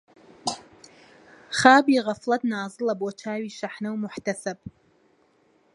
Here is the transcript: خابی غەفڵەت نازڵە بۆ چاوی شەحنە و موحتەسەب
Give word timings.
خابی 1.59 1.95
غەفڵەت 2.05 2.41
نازڵە 2.51 2.93
بۆ 3.01 3.07
چاوی 3.21 3.55
شەحنە 3.57 3.89
و 3.91 3.99
موحتەسەب 4.03 4.59